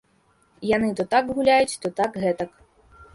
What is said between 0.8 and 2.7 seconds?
то так гуляюць, то так гэтак.